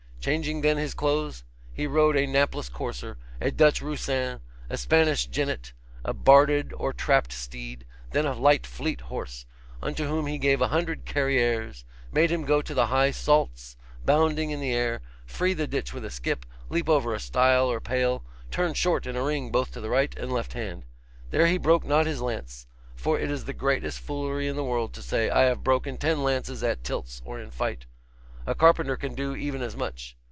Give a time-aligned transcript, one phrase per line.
[0.23, 1.43] Changing then his clothes,
[1.73, 4.39] he rode a Naples courser, a Dutch roussin,
[4.69, 5.73] a Spanish jennet,
[6.05, 9.47] a barded or trapped steed, then a light fleet horse,
[9.81, 14.59] unto whom he gave a hundred carieres, made him go the high saults, bounding in
[14.61, 18.75] the air, free the ditch with a skip, leap over a stile or pale, turn
[18.75, 20.83] short in a ring both to the right and left hand.
[21.31, 24.93] There he broke not his lance; for it is the greatest foolery in the world
[24.93, 27.87] to say, I have broken ten lances at tilts or in fight.
[28.47, 30.17] A carpenter can do even as much.